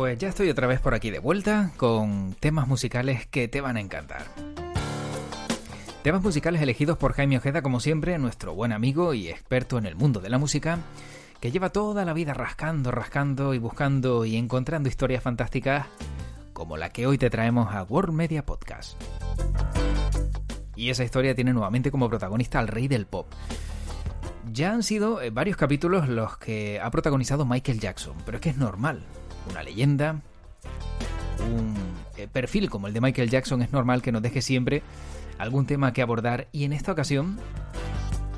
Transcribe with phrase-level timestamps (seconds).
[0.00, 3.76] Pues ya estoy otra vez por aquí de vuelta con temas musicales que te van
[3.76, 4.22] a encantar.
[6.02, 9.96] Temas musicales elegidos por Jaime Ojeda, como siempre, nuestro buen amigo y experto en el
[9.96, 10.78] mundo de la música,
[11.38, 15.86] que lleva toda la vida rascando, rascando y buscando y encontrando historias fantásticas
[16.54, 18.98] como la que hoy te traemos a World Media Podcast.
[20.76, 23.26] Y esa historia tiene nuevamente como protagonista al rey del pop.
[24.50, 28.48] Ya han sido eh, varios capítulos los que ha protagonizado Michael Jackson, pero es que
[28.48, 29.04] es normal
[29.48, 30.20] una leyenda,
[31.40, 31.74] un
[32.16, 34.82] eh, perfil como el de Michael Jackson es normal que nos deje siempre
[35.38, 37.38] algún tema que abordar y en esta ocasión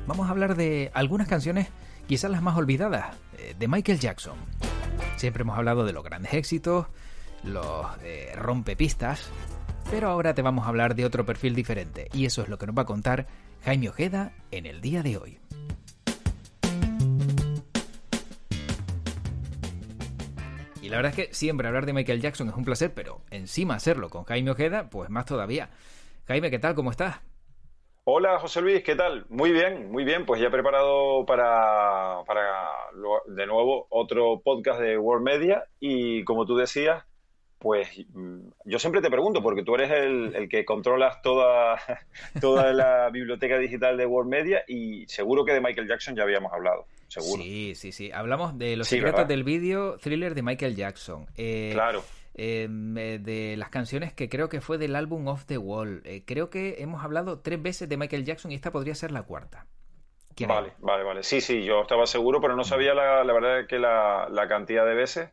[0.07, 1.67] vamos a hablar de algunas canciones
[2.07, 4.37] quizás las más olvidadas eh, de Michael Jackson.
[5.17, 6.87] Siempre hemos hablado de los grandes éxitos,
[7.43, 9.29] los eh, rompepistas,
[9.91, 12.67] pero ahora te vamos a hablar de otro perfil diferente y eso es lo que
[12.67, 13.27] nos va a contar
[13.63, 15.39] Jaime Ojeda en el día de hoy.
[20.93, 24.09] La verdad es que siempre hablar de Michael Jackson es un placer, pero encima hacerlo
[24.11, 25.71] con Jaime Ojeda, pues más todavía.
[26.27, 26.75] Jaime, ¿qué tal?
[26.75, 27.19] ¿Cómo estás?
[28.03, 29.25] Hola José Luis, ¿qué tal?
[29.27, 30.23] Muy bien, muy bien.
[30.27, 32.43] Pues ya preparado para, para
[33.25, 37.03] de nuevo otro podcast de World Media y como tú decías,
[37.63, 41.79] pues mm, yo siempre te pregunto, porque tú eres el, que controlas toda,
[42.41, 46.51] toda la biblioteca digital de World Media y seguro que de Michael Jackson ya habíamos
[46.51, 46.85] hablado.
[47.07, 47.41] Seguro.
[47.41, 48.11] Sí, sí, sí.
[48.11, 51.25] Hablamos de los secretos del vídeo thriller de Michael Jackson.
[51.37, 52.03] Eh, claro.
[52.33, 56.01] Em, eh, de las canciones que creo que fue del álbum Off the Wall.
[56.03, 59.23] Eh, creo que hemos hablado tres veces de Michael Jackson y esta podría ser la
[59.23, 59.67] cuarta.
[60.47, 61.23] Vale, vale, vale.
[61.23, 64.85] Sí, sí, yo estaba seguro, pero no sabía la, la verdad que la, la cantidad
[64.85, 65.29] de veces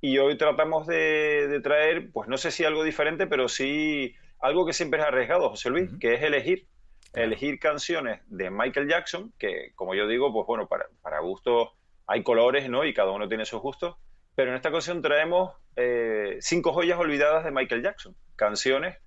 [0.00, 4.72] y hoy tratamos de, traer, pues no sé si algo diferente, pero sí algo que
[4.72, 6.66] siempre es arriesgado, José Luis, que es elegir.
[7.14, 11.70] Elegir canciones de Michael Jackson, que como yo digo, pues bueno, para, para gustos
[12.06, 12.84] hay colores, ¿no?
[12.84, 13.96] Y cada uno tiene sus gustos.
[14.34, 18.14] Pero en esta ocasión traemos eh, cinco joyas olvidadas de Michael Jackson.
[18.36, 18.98] Canciones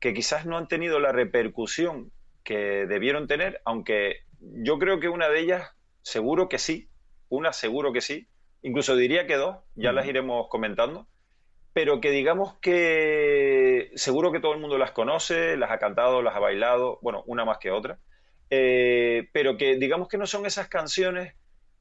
[0.00, 2.10] que quizás no han tenido la repercusión
[2.42, 5.70] que debieron tener, aunque yo creo que una de ellas,
[6.02, 6.88] seguro que sí,
[7.28, 8.28] una seguro que sí,
[8.62, 11.06] incluso diría que dos, ya las iremos comentando,
[11.72, 16.36] pero que digamos que seguro que todo el mundo las conoce, las ha cantado, las
[16.36, 17.98] ha bailado, bueno, una más que otra,
[18.50, 21.34] eh, pero que digamos que no son esas canciones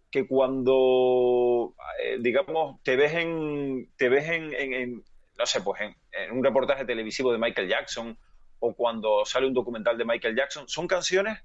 [0.09, 5.03] que cuando, eh, digamos, te ves en, te ves en,
[5.37, 8.17] no sé, pues en, en, un reportaje televisivo de Michael Jackson
[8.59, 11.39] o cuando sale un documental de Michael Jackson, son canciones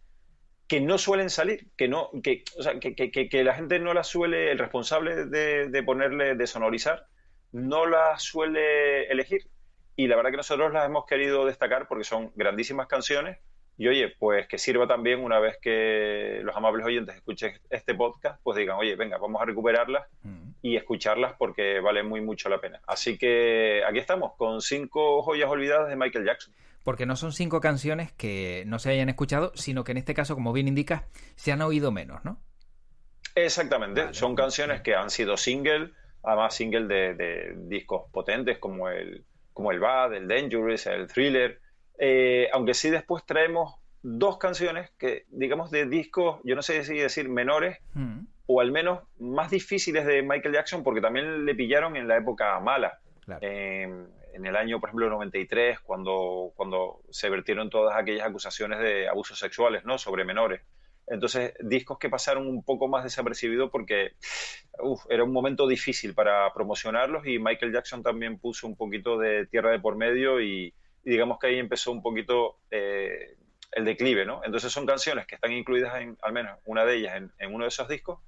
[0.69, 3.95] que no suelen salir, que no, que, o sea, que, que, que, la gente no
[3.95, 7.07] las suele, el responsable de, de, ponerle, de sonorizar,
[7.53, 9.49] no las suele elegir.
[9.95, 13.39] Y la verdad que nosotros las hemos querido destacar porque son grandísimas canciones.
[13.79, 18.41] Y oye, pues que sirva también una vez que los amables oyentes escuchen este podcast,
[18.43, 20.49] pues digan, oye, venga, vamos a recuperarlas mm.
[20.63, 22.81] y escucharlas porque vale muy mucho la pena.
[22.87, 26.55] Así que aquí estamos, con cinco joyas olvidadas de Michael Jackson
[26.87, 30.37] porque no son cinco canciones que no se hayan escuchado, sino que en este caso,
[30.37, 31.03] como bien indicas,
[31.35, 32.41] se han oído menos, ¿no?
[33.35, 35.91] Exactamente, son canciones que han sido single,
[36.23, 41.61] además single de, discos potentes como el, como el Bad, el Dangerous, el Thriller,
[41.99, 46.95] eh, aunque sí después traemos dos canciones que, digamos, de discos, yo no sé si
[46.95, 48.21] decir menores, mm.
[48.47, 52.61] o al menos más difíciles de Michael Jackson, porque también le pillaron en la época
[52.61, 53.01] mala.
[53.41, 59.09] Em, en el año, por ejemplo, 93, cuando, cuando se vertieron todas aquellas acusaciones de
[59.09, 59.97] abusos sexuales, ¿no?
[59.97, 60.61] Sobre menores.
[61.07, 64.13] Entonces, discos que pasaron un poco más desapercibidos porque
[65.09, 69.71] era un momento difícil para promocionarlos y Michael Jackson también puso un poquito de tierra
[69.71, 73.37] de por medio y, digamos que ahí empezó un poquito eh,
[73.73, 74.43] el declive, ¿no?
[74.45, 77.65] Entonces son canciones que están incluidas en, al menos una de ellas, en, en uno
[77.65, 78.19] de esos discos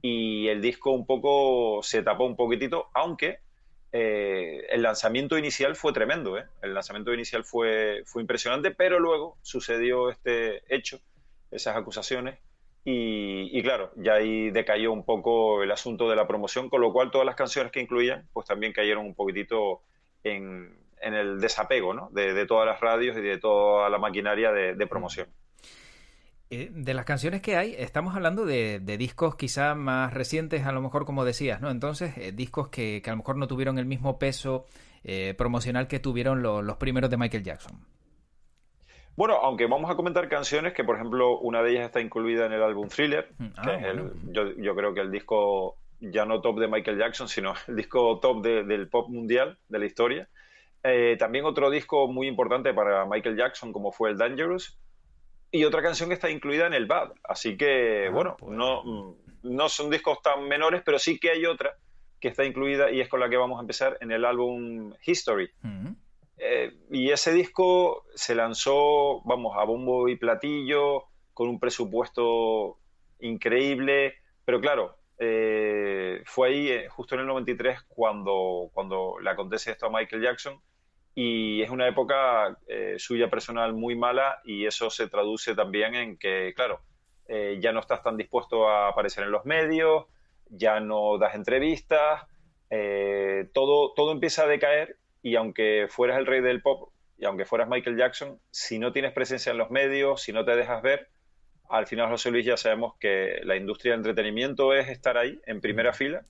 [0.00, 3.40] y el disco un poco se tapó un poquitito, aunque
[3.92, 6.46] eh, el lanzamiento inicial fue tremendo, ¿eh?
[6.62, 11.00] el lanzamiento inicial fue, fue impresionante, pero luego sucedió este hecho,
[11.50, 12.38] esas acusaciones,
[12.82, 17.10] y, claro, ya ahí decayó un poco el asunto de la promoción, con lo cual
[17.10, 19.82] todas las canciones que incluían, pues también cayeron un poquitito
[20.24, 22.08] en, en el desapego ¿no?
[22.12, 25.28] de, todas las radios y de toda la maquinaria de, promoción.
[26.52, 30.82] Eh, de las canciones que hay, estamos hablando de, discos quizá más recientes, a lo
[30.82, 31.70] mejor como decías, ¿no?
[31.70, 34.66] Entonces, eh, discos que, a lo mejor no tuvieron el mismo peso
[35.04, 37.78] eh, promocional que tuvieron los primeros de Michael Jackson.
[39.14, 42.52] Bueno, aunque vamos a comentar canciones que, por ejemplo, una de ellas está incluida en
[42.52, 43.96] el álbum Thriller, mm, que ah, es
[44.32, 48.18] yo, yo, creo que el disco ya no top de Michael Jackson, sino el disco
[48.18, 50.28] top del pop mundial de la historia.
[50.82, 54.78] Eh, también otro disco muy importante para Michael Jackson, como fue el Dangerous,
[55.52, 57.12] y otra canción que está incluida en el Bad.
[57.24, 58.56] Así que, ah, bueno, pues.
[58.56, 61.76] no, no son discos tan menores, pero sí que hay otra
[62.20, 65.50] que está incluida y es con la que vamos a empezar en el álbum History.
[65.62, 65.88] Mm.
[66.36, 72.78] Eh, y ese disco se lanzó, vamos, a bombo y platillo, con un presupuesto
[73.20, 74.14] increíble,
[74.44, 79.86] pero claro, eh, fue ahí, eh, justo en el 93, cuando, cuando le acontece esto
[79.86, 80.60] a Michael Jackson.
[81.22, 86.16] Y es una época eh, suya personal muy mala y eso se traduce también en
[86.16, 86.80] que, claro,
[87.60, 90.06] ya no estás tan dispuesto a aparecer en los medios,
[90.48, 92.22] ya no das entrevistas,
[93.52, 97.68] todo, todo empieza a decaer y aunque fueras el rey del pop y aunque fueras
[97.68, 101.08] Michael Jackson, si no tienes presencia en los medios, si no te dejas ver,
[101.68, 105.60] al final, José Luis, ya sabemos que la industria del entretenimiento es estar ahí, en
[105.60, 106.24] primera fila,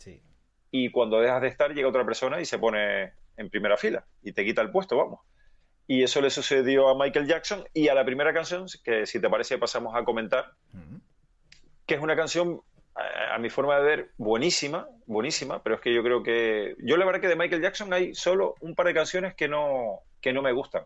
[0.70, 4.32] y cuando dejas de estar, llega otra persona y se pone en primera fila y
[4.32, 5.20] te quita el puesto, vamos.
[5.86, 9.28] Y eso le sucedió a Michael Jackson y a la primera canción, que si te
[9.28, 10.52] parece pasamos a comentar,
[11.84, 12.60] que es una canción,
[12.94, 16.76] a, mi forma de ver, buenísima, buenísima, pero es que yo creo que...
[16.78, 20.00] Yo la verdad que de Michael Jackson hay solo un par de canciones que no,
[20.20, 20.84] que no me gustan.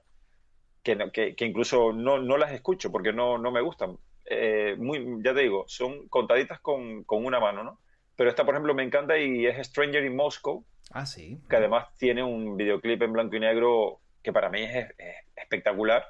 [0.82, 3.98] Que, que, incluso no, no, las escucho porque no, no me gustan.
[4.26, 7.78] Eh, muy, ya te digo, son contaditas con, una mano, ¿no?
[8.16, 10.64] Pero esta, por ejemplo, me encanta y es Stranger in Moscow.
[10.90, 11.40] Ah, sí.
[11.48, 14.88] Que además tiene un videoclip en blanco y negro que para mí es,
[15.36, 16.04] espectacular.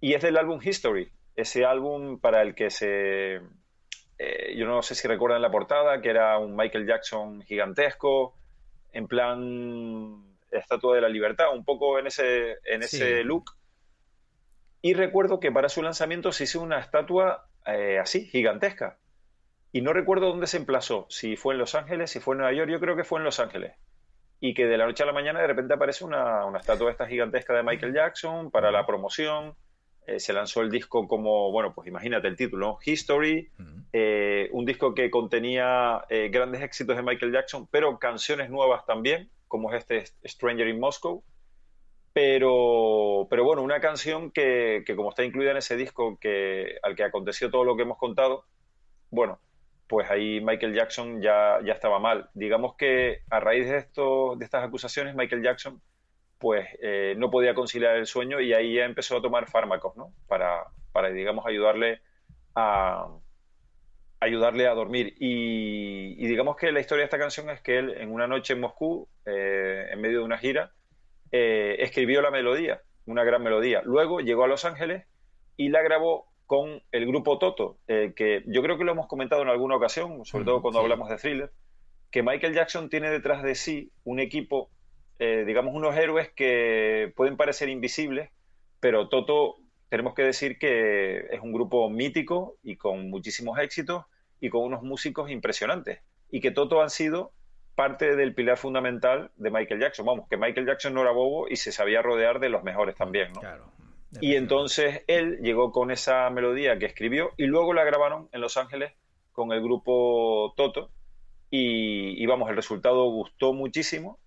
[0.00, 3.40] Y es del álbum History, ese álbum para el que se...
[4.20, 8.34] Eh, yo no sé si recuerdan la portada, que era un Michael Jackson gigantesco,
[8.92, 13.52] en plan Estatua de la Libertad, un poco en ese, en ese look.
[14.82, 18.98] Y recuerdo que para su lanzamiento se hizo una estatua eh, así, gigantesca.
[19.72, 22.54] Y no recuerdo dónde se emplazó, si fue en Los Ángeles, si fue en Nueva
[22.54, 23.74] York, yo creo que fue en Los Ángeles.
[24.40, 27.06] Y que de la noche a la mañana de repente aparece una, una estatua esta
[27.06, 29.54] gigantesca de Michael Jackson para la promoción.
[30.06, 33.50] Eh, se lanzó el disco como, bueno, pues imagínate el título, History,
[33.92, 39.72] eh, un disco que contenía grandes éxitos de Michael Jackson, pero canciones nuevas también, como
[39.72, 41.22] es este Stranger in Moscow.
[42.12, 47.04] Pero, pero bueno, una canción que, como está incluida en ese disco que, al que
[47.04, 48.44] aconteció todo lo que hemos contado,
[49.10, 49.38] bueno,
[49.88, 52.28] pues ahí Michael Jackson ya, ya estaba mal.
[52.34, 55.80] Digamos que a raíz de, esto, de estas acusaciones, Michael Jackson
[56.38, 60.12] pues eh, no podía conciliar el sueño y ahí ya empezó a tomar fármacos, ¿no?
[60.28, 62.00] Para, para digamos, ayudarle
[62.54, 63.08] a,
[64.20, 65.14] ayudarle a dormir.
[65.18, 68.60] Y, digamos que la historia de esta canción es que él en una noche en
[68.60, 70.72] Moscú, eh, en medio de una gira,
[71.32, 73.82] eh, escribió la melodía, una gran melodía.
[73.84, 75.06] Luego llegó a Los Ángeles
[75.56, 79.42] y la grabó con el grupo Toto, eh, que yo creo que lo hemos comentado
[79.42, 81.52] en alguna ocasión, sobre todo cuando hablamos de thriller,
[82.10, 84.70] que Michael Jackson tiene detrás de sí un equipo,
[85.18, 88.30] eh, digamos, unos héroes que pueden parecer invisibles,
[88.80, 89.56] pero Toto,
[89.90, 94.06] tenemos que decir que es un grupo mítico y con muchísimos éxitos
[94.40, 96.00] y con unos músicos impresionantes.
[96.30, 97.30] Y que Toto han sido
[97.74, 100.06] parte del pilar fundamental de Michael Jackson.
[100.06, 103.34] Vamos, que Michael Jackson no era bobo y se sabía rodear de los mejores también,
[103.34, 103.40] ¿no?
[103.40, 103.77] Claro.
[104.20, 108.56] Y entonces él llegó con esa melodía que escribió y luego la grabaron en Los
[108.56, 108.92] Ángeles
[109.32, 110.90] con el grupo Toto
[111.50, 114.18] y, vamos, el resultado gustó muchísimo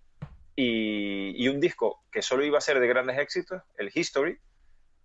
[0.56, 4.38] y, y, un disco que solo iba a ser de grandes éxitos, el History,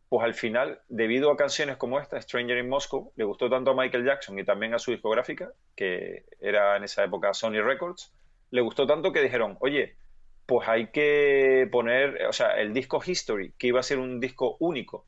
[0.08, 3.74] pues al final, debido a canciones como esta, Stranger in Moscow, le gustó tanto a
[3.74, 8.14] Michael Jackson y también a su discográfica, que era en esa época Sony Records,
[8.50, 9.96] le gustó tanto que dijeron, oye,
[10.46, 14.56] pues hay que poner, o sea, el disco History, que iba a ser un disco
[14.60, 15.04] único,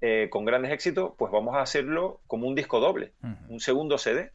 [0.00, 3.12] eh, con grandes éxitos, pues vamos a hacerlo como un disco doble,
[3.48, 4.32] un segundo CD.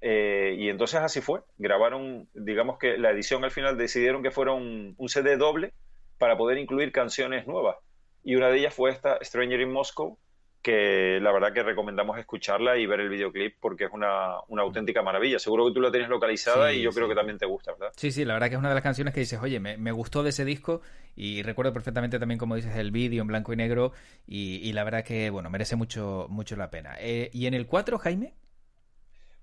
[0.00, 1.40] Eh, y entonces así fue.
[1.56, 5.72] Grabaron, digamos que la edición al final decidieron que fuera un CD doble
[6.18, 7.76] para poder incluir canciones nuevas.
[8.22, 10.18] Y una de ellas fue esta, Stranger in Moscow,
[10.62, 15.38] que la verdad que recomendamos escucharla y ver el videoclip porque es una, auténtica maravilla.
[15.38, 17.92] Seguro que tú la tienes localizada y yo creo que también te gusta, ¿verdad?
[17.96, 20.22] Sí, sí, la verdad que es una de las canciones que dices, oye, me, gustó
[20.22, 20.82] de ese disco
[21.16, 23.92] y recuerdo perfectamente también, como dices, el vídeo en blanco y negro
[24.26, 26.96] y, la verdad que, bueno, merece mucho, mucho la pena.
[27.00, 28.34] Eh, ¿Y en el 4, Jaime?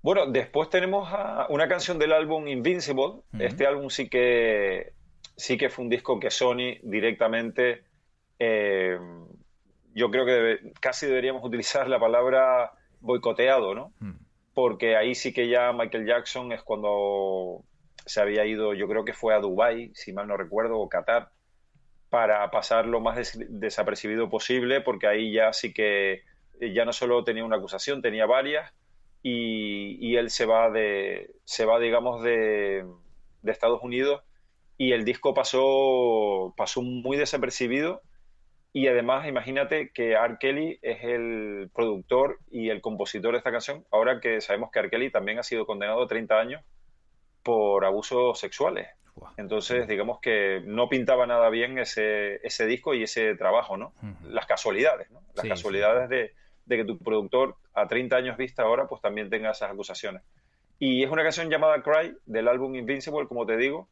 [0.02, 1.08] Bueno, después tenemos
[1.48, 3.22] una canción del álbum Invincible.
[3.38, 4.92] Este álbum sí que
[5.36, 7.84] sí que fue un disco que Sony directamente,
[8.38, 8.98] eh,
[9.96, 13.94] yo creo que casi deberíamos utilizar la palabra boicoteado, ¿no?
[13.98, 14.18] Hmm.
[14.52, 17.64] Porque ahí sí que ya Michael Jackson es cuando
[18.04, 21.30] se había ido, yo creo que fue a Dubai, si mal no recuerdo, o Qatar,
[22.10, 26.22] para pasar lo más desapercibido posible, porque ahí ya sí que
[26.60, 28.72] ya no solo tenía una acusación, tenía varias,
[29.22, 32.86] y, él se va de, se va, digamos, de,
[33.42, 34.22] de, Estados Unidos,
[34.78, 38.02] y el disco pasó, pasó muy desapercibido,
[38.76, 40.36] y además imagínate que R.
[40.38, 44.90] Kelly es el productor y el compositor de esta canción, ahora que sabemos que R.
[44.90, 46.62] Kelly también ha sido condenado a 30 años
[47.42, 48.86] por abusos sexuales.
[49.38, 53.94] Entonces, digamos que no pintaba nada bien ese, ese disco y ese trabajo, ¿no?
[54.24, 55.22] Las casualidades, ¿no?
[55.34, 56.34] Las casualidades De,
[56.66, 60.20] de, que tu productor a 30 años vista ahora, pues también tenga esas acusaciones.
[60.78, 63.88] Y es una canción llamada Cry, del álbum Invincible, como te digo,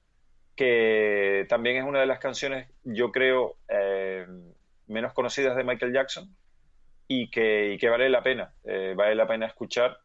[0.57, 4.27] que también es una de las canciones, yo creo, eh,
[4.87, 6.29] menos conocidas de Michael Jackson
[7.09, 9.99] y que, vale la pena, eh, vale la pena escuchar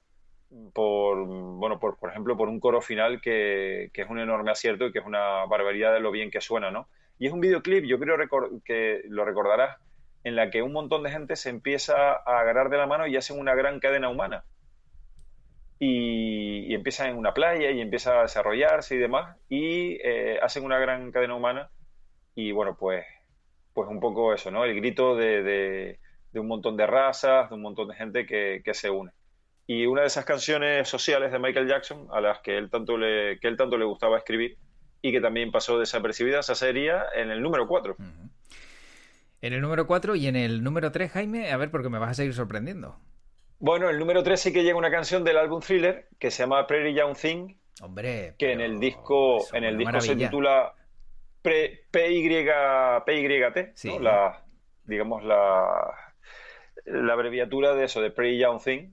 [0.73, 4.85] por, bueno, por, por ejemplo, por un coro final que, que, es un enorme acierto
[4.85, 6.87] y que es una barbaridad de lo bien que suena, ¿no?
[7.19, 8.17] Y es un videoclip, yo creo
[8.63, 9.77] que lo recordarás,
[10.23, 13.15] en la que un montón de gente se empieza a agarrar de la mano y
[13.15, 14.43] hacen una gran cadena humana.
[15.79, 20.63] Y, y empiezan en una playa y empieza a desarrollarse y demás, y eh, hacen
[20.65, 21.69] una gran cadena humana.
[22.35, 23.05] Y bueno, pues,
[23.79, 24.65] pues un poco eso, ¿no?
[24.65, 25.99] El grito de, de,
[26.33, 29.11] de un montón de razas, de un montón de gente que, que se une
[29.67, 33.39] y una de esas canciones sociales de Michael Jackson a las que él tanto le,
[33.39, 34.57] que él tanto le gustaba escribir
[35.01, 37.95] y que también pasó desapercibida, esa sería en el número 4.
[39.41, 42.09] En el número 4 y en el número 3, Jaime, a ver, porque me vas
[42.09, 42.97] a seguir sorprendiendo.
[43.59, 46.67] Bueno, el número 3 sí que llega una canción del álbum Thriller que se llama
[46.67, 47.55] Prairie Young Thing.
[47.81, 50.73] Hombre, que en el disco, en el disco se titula
[51.41, 51.91] PYT,
[53.75, 53.97] sí.
[53.99, 54.43] la,
[54.85, 55.93] digamos la,
[56.85, 58.91] la abreviatura de eso, de Prairie Young Thing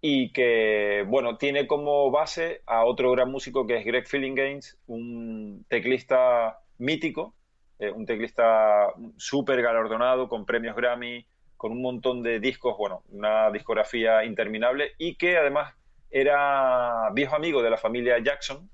[0.00, 5.64] y que, bueno, tiene como base a otro gran músico que es Greg Gaines, un
[5.68, 7.34] teclista mítico,
[7.78, 13.50] eh, un teclista súper galardonado con premios Grammy, con un montón de discos, bueno, una
[13.50, 15.74] discografía interminable y que además
[16.10, 18.70] era viejo amigo de la familia Jackson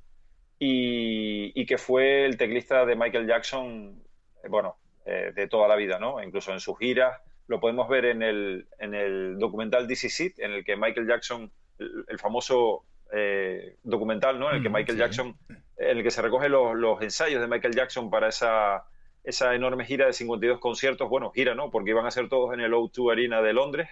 [0.64, 4.00] y, que fue el teclista de Michael Jackson,
[4.44, 6.22] eh, bueno, eh, de toda la vida, ¿no?
[6.22, 10.38] Incluso en sus giras lo podemos ver en el, en el documental This Is It,
[10.38, 14.50] en el que Michael Jackson, el, famoso eh, documental, ¿no?
[14.50, 15.36] En el que mm, Michael Jackson,
[15.76, 18.84] en el que se recogen los, los, ensayos de Michael Jackson para esa,
[19.24, 21.72] esa enorme gira de 52 conciertos, bueno, gira, ¿no?
[21.72, 23.88] Porque iban a ser todos en el O2 Arena de Londres.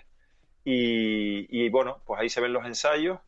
[0.64, 3.18] Y, y, bueno, pues ahí se ven los ensayos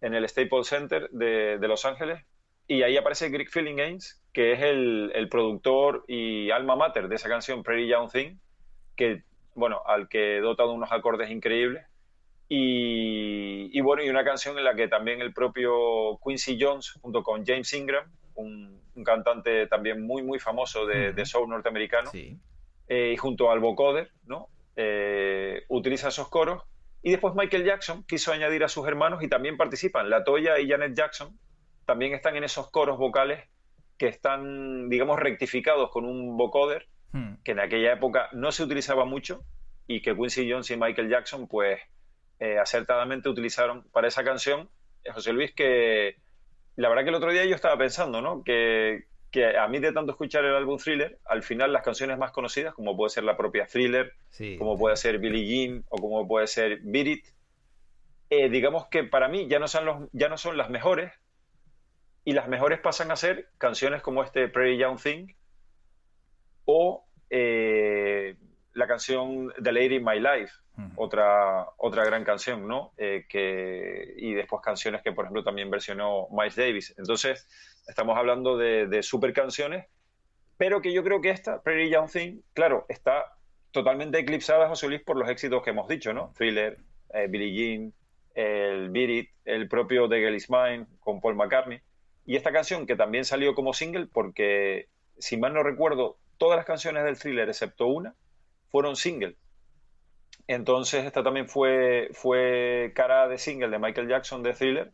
[0.00, 2.24] en el Staples Center de, de Los Ángeles.
[2.70, 7.28] Y ahí aparece Greg Gaines, que es el, el, productor y alma mater de esa
[7.28, 8.36] canción Pretty Young Thing,
[8.94, 9.24] que
[9.56, 11.84] bueno, al que dota de unos acordes increíbles.
[12.48, 17.44] Y, bueno, y una canción en la que también el propio Quincy Jones, junto con
[17.44, 23.58] James Ingram, un, cantante también muy, muy famoso de, soul norteamericano, eh, y junto al
[23.58, 24.46] vocoder, ¿no?
[24.76, 26.62] Eh, utiliza esos coros.
[27.02, 30.08] Y después Michael Jackson quiso añadir a sus hermanos y también participan.
[30.08, 31.36] La Toya y Janet Jackson
[31.90, 33.48] también están en esos coros vocales
[33.98, 37.34] que están, digamos, rectificados con un vocoder Hmm.
[37.42, 39.42] que en aquella época no se utilizaba mucho
[39.88, 41.80] y que Quincy Jones y Michael Jackson, pues,
[42.38, 44.68] eh, acertadamente utilizaron para esa canción.
[45.02, 46.16] Eh, José Luis, que
[46.76, 48.44] la verdad que el otro día yo estaba pensando, ¿no?
[48.44, 49.08] Que,
[49.58, 52.96] a mí de tanto escuchar el álbum Thriller, al final las canciones más conocidas, como
[52.96, 54.12] puede ser la propia Thriller,
[54.58, 57.26] como puede ser Billie Jean o como puede ser Beat It,
[58.30, 61.12] eh, digamos que para mí ya no, son los, ya no son las mejores
[62.30, 65.34] y las mejores pasan a ser canciones como este Pretty Young Thing,
[66.64, 68.36] o eh,
[68.72, 70.52] la canción The Lady in My Life,
[70.94, 72.92] otra, otra gran canción, ¿no?
[72.98, 76.94] Eh, que, y después canciones que, por ejemplo, también versionó Miles Davis.
[76.98, 77.48] Entonces,
[77.88, 79.86] estamos hablando de, super canciones,
[80.56, 83.24] pero que yo creo que esta, Pretty Young Thing, claro, está
[83.72, 86.32] totalmente eclipsada, José Luis, por los éxitos que hemos dicho, ¿no?
[86.38, 86.78] Thriller,
[87.12, 87.92] eh, Billie Jean,
[88.36, 91.80] el Beat It, el propio The Girl Is Mine con Paul McCartney.
[92.30, 94.86] Y esta canción que también salió como single porque,
[95.18, 98.14] si mal no recuerdo, todas las canciones del thriller, excepto una,
[98.68, 99.34] fueron single.
[100.46, 104.92] Entonces, esta también fue, fue cara de single de Michael Jackson de thriller.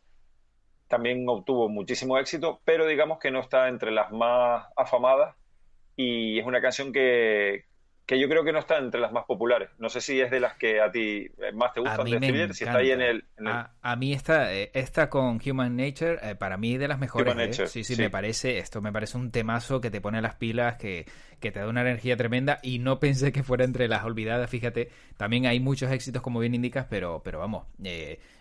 [0.88, 5.36] También obtuvo muchísimo éxito, pero digamos que no está entre las más afamadas.
[5.94, 7.65] Y es una canción que,
[8.06, 9.68] que yo creo que no está entre las más populares.
[9.78, 12.78] No sé si es de las que a ti más te gustan de si está
[12.78, 13.24] ahí en el...
[13.82, 17.58] A, mí esta, eh, esta con Human Nature, eh, para mí de las mejores.
[17.58, 17.66] ¿eh?
[17.66, 21.04] Sí, sí, me parece, esto me parece un temazo que te pone las pilas, que,
[21.40, 24.88] que te da una energía tremenda y no pensé que fuera entre las olvidadas, fíjate.
[25.16, 27.66] También hay muchos éxitos, como bien indicas, pero, pero vamos,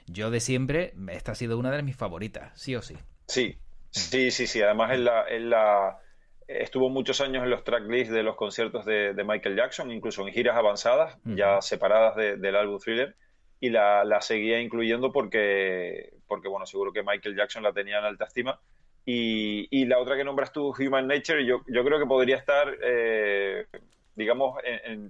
[0.06, 2.96] yo de siempre, esta ha sido una de mis favoritas, sí o sí.
[3.26, 3.58] Sí,
[3.90, 4.62] sí, sí, sí.
[4.62, 5.28] Además en la...
[5.28, 5.98] En la
[6.48, 10.56] estuvo muchos años en los tracklists de los conciertos de, Michael Jackson, incluso en giras
[10.56, 13.16] avanzadas, ya separadas del álbum Thriller,
[13.60, 18.26] y la, seguía incluyendo porque, porque, bueno, seguro que Michael Jackson la tenía en alta
[18.26, 18.60] estima.
[19.06, 23.68] Y, la otra que nombras tú, Human Nature, yo, yo creo que podría estar, eh,
[24.16, 24.58] digamos,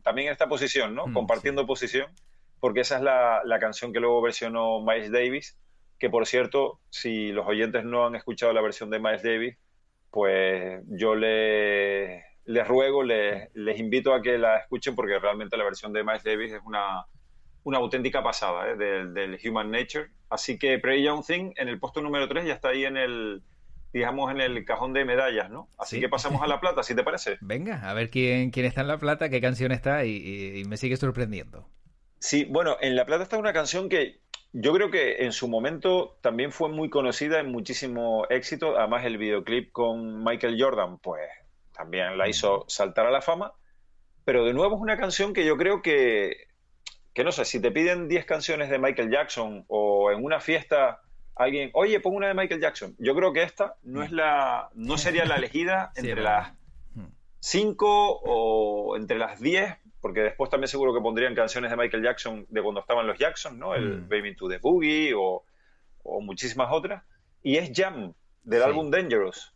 [0.04, 1.12] también en esta posición, ¿no?
[1.13, 2.08] Compartiendo posición,
[2.60, 5.58] porque esa es la, la canción que luego versionó Miles Davis,
[5.98, 9.58] que por cierto, si los oyentes no han escuchado la versión de Miles Davis,
[10.16, 15.66] pues yo les, les ruego, les, les, invito a que la escuchen porque realmente la
[15.66, 17.06] versión de Miles Davis es una,
[17.66, 18.78] una auténtica pasada ¿eh?
[18.78, 20.12] del, Human Nature.
[20.30, 23.44] Así que Pray Young Thing en el puesto número 3 ya está ahí en el,
[23.92, 25.68] digamos, en el cajón de medallas, ¿no?
[25.78, 27.38] Así que pasamos a la plata, si te parece.
[27.42, 30.78] Venga, a ver quién, quién está en la plata, qué canción está y, y me
[30.78, 31.68] sigue sorprendiendo.
[32.20, 34.22] Sí, bueno, en la plata está una canción que
[34.58, 38.78] yo creo que en su momento también fue muy conocida en muchísimo éxito.
[38.78, 41.28] Además, el videoclip con Michael Jordan, pues
[41.74, 43.52] también la hizo saltar a la fama.
[44.24, 46.48] Pero de nuevo es una canción que yo creo que,
[47.14, 51.02] que no sé, si te piden 10 canciones de Michael Jackson o en una fiesta
[51.36, 52.96] alguien, oye, pon una de Michael Jackson.
[52.98, 56.54] Yo creo que esta no es la, no sería la elegida entre las
[57.42, 62.46] 5 o entre las 10 porque después también seguro que pondrían canciones de Michael Jackson
[62.48, 63.74] de cuando estaban los Jackson, ¿no?
[63.74, 64.08] El mm.
[64.08, 65.44] Baby to the Boogie o,
[66.22, 67.02] muchísimas otras.
[67.42, 69.56] Y es Jam, del álbum Dangerous.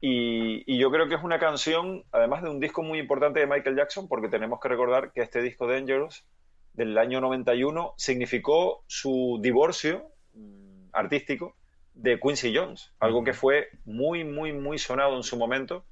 [0.00, 3.76] Y, yo creo que es una canción, además de un disco muy importante de Michael
[3.76, 6.26] Jackson, porque tenemos que recordar que este disco Dangerous
[6.72, 11.54] del año 91 significó su divorcio mm, artístico
[11.94, 15.84] de Quincy Jones, algo que fue muy, muy, muy sonado en su momento,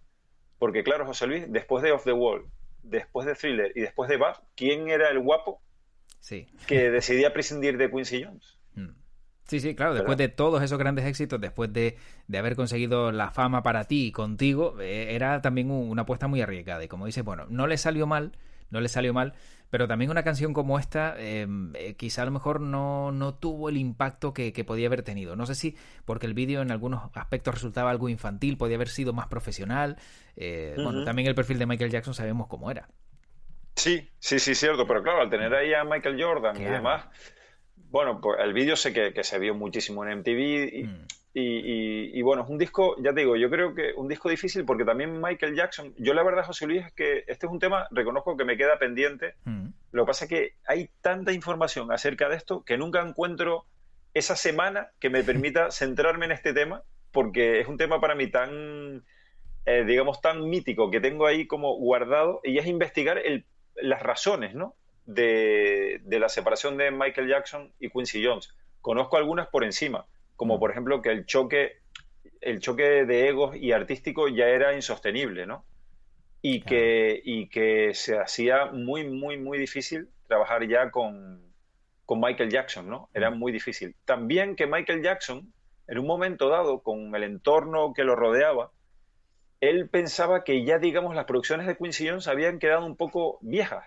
[0.58, 2.44] porque claro, José Luis, después de Off the Wall,
[2.82, 5.60] después de Thriller y después de Bad, ¿quién era el guapo
[6.20, 6.46] sí.
[6.66, 8.58] que decidía prescindir de Quincy Jones?
[8.74, 8.90] Hmm.
[9.44, 11.96] Sí, sí, claro, después de todos esos grandes éxitos, después de,
[12.36, 16.84] haber conseguido la fama para ti y contigo, eh, era también una apuesta muy arriesgada.
[16.84, 18.32] Y como dices, bueno, no le salió mal,
[18.68, 19.32] no le salió mal,
[19.70, 23.68] pero también una canción como esta, em, eh, quizá a lo mejor no, no tuvo
[23.68, 25.36] el impacto que, podía haber tenido.
[25.36, 29.12] No sé si porque el vídeo en algunos aspectos resultaba algo infantil, podía haber sido
[29.12, 29.96] más profesional.
[30.36, 32.88] Eh, bueno, también el perfil de Michael Jackson sabemos cómo era.
[33.76, 37.06] Sí, sí, sí, cierto, pero claro, al tener ahí a Michael Jordan y demás,
[37.90, 41.06] bueno, pues el vídeo sé que, se vio muchísimo en MTV y, mm.
[41.34, 44.84] Y, bueno, es un disco, ya te digo, yo creo que un disco difícil porque
[44.84, 48.36] también Michael Jackson, yo la verdad, José Luis, es que este es un tema, reconozco
[48.36, 49.34] que me queda pendiente.
[49.44, 49.68] Mm.
[49.92, 53.66] Lo que pasa es que hay tanta información acerca de esto que nunca encuentro
[54.14, 58.28] esa semana que me permita centrarme en este tema, porque es un tema para mí
[58.30, 59.04] tan,
[59.64, 63.44] eh, digamos, tan mítico que tengo ahí como guardado y es investigar el,
[63.76, 64.74] las razones, ¿no?
[65.06, 68.54] De, de la separación de Michael Jackson y Quincy Jones.
[68.80, 70.06] Conozco algunas por encima
[70.38, 71.80] como por ejemplo que el choque,
[72.40, 75.64] el choque de egos y artístico ya era insostenible, ¿no?
[76.40, 81.42] Y, que, y que se hacía muy, muy, muy difícil trabajar ya con,
[82.06, 83.10] con Michael Jackson, ¿no?
[83.12, 83.96] Era muy difícil.
[84.04, 85.52] También que Michael Jackson,
[85.88, 88.70] en un momento dado, con el entorno que lo rodeaba,
[89.60, 93.86] él pensaba que ya, digamos, las producciones de Quincy Jones habían quedado un poco viejas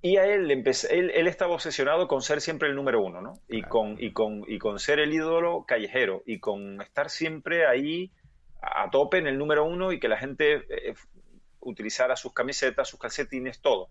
[0.00, 3.34] y a él, él, él estaba obsesionado con ser siempre el número uno, ¿no?
[3.48, 8.12] Y, con, y, con, y con ser el ídolo callejero y con estar siempre ahí
[8.62, 10.94] a tope en el número uno y que la gente eh,
[11.60, 13.88] utilizara sus camisetas, sus calcetines, todo.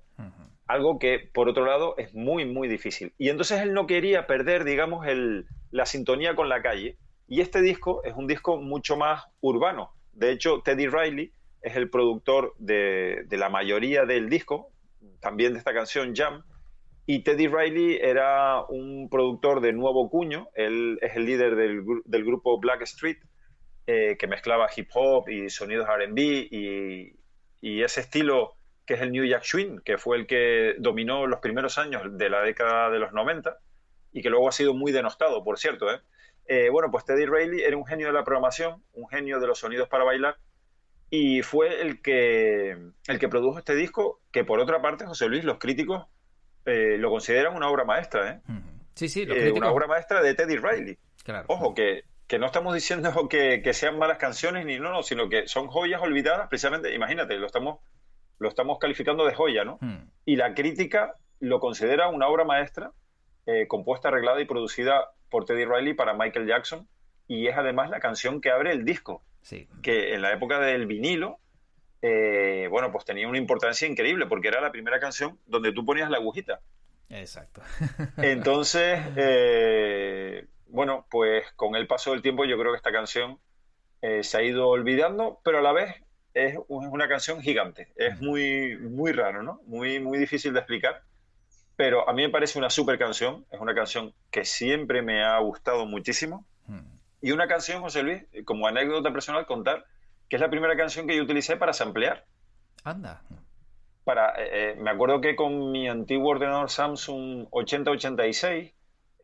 [0.66, 3.14] Algo que, por otro lado, es muy, muy difícil.
[3.18, 6.98] Y entonces él no quería perder, digamos, el, la sintonía con la calle.
[7.28, 9.92] Y este disco es un disco mucho más urbano.
[10.14, 14.72] De hecho, Teddy Riley es el productor de, de la mayoría del disco,
[15.20, 16.44] también de esta canción Jam.
[17.06, 22.60] Y Teddy Riley era un productor de nuevo cuño, él es el líder del, grupo
[22.60, 23.18] Black Street,
[23.86, 27.14] eh, que mezclaba hip hop y sonidos RB y,
[27.62, 31.40] y, ese estilo que es el New Jack Swing, que fue el que dominó los
[31.40, 33.58] primeros años de la década de los 90
[34.12, 35.90] y que luego ha sido muy denostado, por cierto.
[35.90, 36.02] ¿eh?
[36.48, 39.60] Eh, bueno, pues Teddy Riley era un genio de la programación, un genio de los
[39.60, 40.38] sonidos para bailar
[41.10, 45.44] y fue el que, el que produjo este disco, que por otra parte, José Luis,
[45.44, 46.06] los críticos
[46.66, 48.30] eh, lo consideran una obra maestra.
[48.30, 48.42] ¿eh?
[48.94, 50.98] Sí, sí, eh, una obra maestra de Teddy Riley.
[51.48, 55.30] Ojo, que, que, no estamos diciendo que, que, sean malas canciones ni no, no, sino
[55.30, 57.80] que son joyas olvidadas, precisamente, imagínate, lo estamos
[58.40, 59.78] lo estamos calificando de joya, ¿no?
[59.82, 60.10] Hmm.
[60.26, 62.92] Y la crítica lo considera una obra maestra,
[63.46, 66.88] eh, compuesta, arreglada y producida por Teddy Riley para Michael Jackson,
[67.28, 69.70] y es además la canción que abre el disco, Sí.
[69.82, 71.40] que en la época del vinilo,
[72.02, 76.10] eh, bueno, pues tenía una importancia increíble, porque era la primera canción donde tú ponías
[76.10, 76.60] la agujita.
[77.08, 77.62] Exacto.
[78.18, 83.40] Entonces, eh, bueno, pues con el paso del tiempo yo creo que esta canción
[84.02, 85.96] eh, se ha ido olvidando, pero a la vez
[86.34, 87.94] es una canción gigante.
[87.96, 89.62] Es muy, muy raro, ¿no?
[89.66, 91.04] Muy, muy difícil de explicar.
[91.78, 93.46] Pero a mí me parece una super canción.
[93.50, 96.46] Es una canción que siempre me ha gustado muchísimo.
[97.22, 99.86] Y una canción, José Luis, como anécdota personal, contar
[100.30, 102.26] que es la primera canción que yo utilicé para samplear.
[102.84, 103.22] Anda.
[104.04, 108.74] Para, eh, eh, me acuerdo que con mi antiguo ordenador Samsung 8086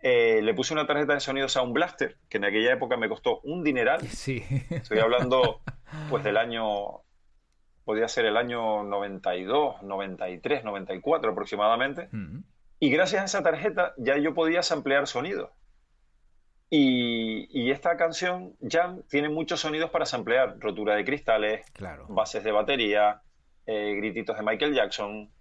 [0.02, 3.40] eh, le puse una tarjeta de sonido Sound Blaster, que en aquella época me costó
[3.44, 4.02] un dineral.
[4.10, 4.44] Sí.
[4.70, 5.62] Estoy hablando
[6.10, 7.04] pues del año,
[7.86, 12.10] podría ser el año 92, 93, 94 aproximadamente.
[12.12, 12.42] Hmm.
[12.80, 15.52] Y gracias a esa tarjeta ya yo podía samplear sonidos.
[16.76, 20.56] Y, y esta canción, Jam, tiene muchos sonidos para samplear.
[20.60, 22.08] Rotura de cristales, Claro.
[22.10, 23.22] bases de batería,
[23.68, 25.32] eh, grititos de Michael Jackson,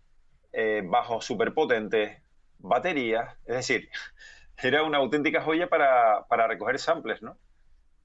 [0.53, 2.21] eh, bajos superpotentes,
[2.59, 3.35] baterías.
[3.47, 3.88] Es decir,
[4.62, 7.38] era una auténtica joya para, para recoger samples, ¿no?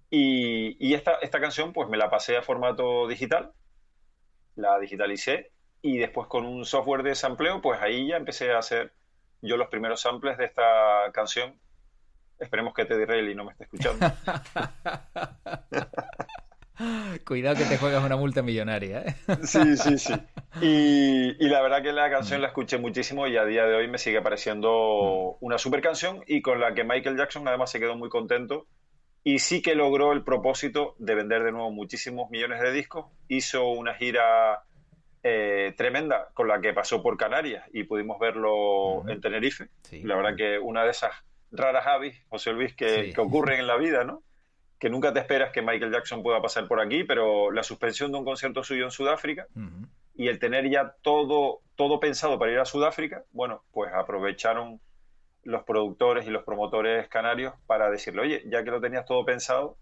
[0.10, 3.52] Y, y esta, esta canción, pues me la pasé a formato digital,
[4.56, 8.94] la digitalicé y después con un software de sampleo, pues ahí ya empecé a hacer
[9.42, 11.60] yo los primeros samples de esta canción.
[12.40, 14.06] Esperemos que Teddy Riley no me esté escuchando.
[17.26, 19.16] Cuidado que te juegas una multa millonaria, ¿eh?
[19.44, 20.14] Sí, sí, sí.
[20.62, 23.88] Y, y la verdad que la canción la escuché muchísimo y a día de hoy
[23.88, 27.96] me sigue pareciendo una super canción y con la que Michael Jackson además se quedó
[27.96, 28.68] muy contento
[29.24, 33.08] y sí que logró el propósito de vender de nuevo muchísimos millones de discos.
[33.28, 34.64] Hizo una gira
[35.24, 39.70] eh, tremenda con la que pasó por Canarias y pudimos verlo en Tenerife.
[39.82, 40.04] Sí.
[40.04, 41.12] La verdad que una de esas
[41.52, 43.14] raras avis, José Luis, que, Sí.
[43.14, 44.24] que ocurren en la vida, ¿no?
[44.80, 48.20] Que nunca te esperas que Michael Jackson pueda pasar por aquí, pero la suspensión de
[48.20, 49.48] un concierto suyo en Sudáfrica
[50.16, 54.80] y el tener ya todo, todo pensado para ir a Sudáfrica, bueno, pues aprovecharon
[55.44, 59.78] los productores y los promotores canarios para decirle, oye, ya que lo tenías todo pensado,